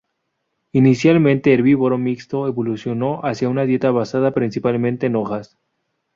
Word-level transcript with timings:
Inicialmente 0.71 1.53
herbívoro 1.53 1.99
mixto, 1.99 2.47
evolucionó 2.47 3.21
hacia 3.23 3.49
una 3.49 3.65
dieta 3.67 3.91
basada 3.91 4.31
principalmente 4.31 5.05
en 5.05 5.15
hojas. 5.15 5.59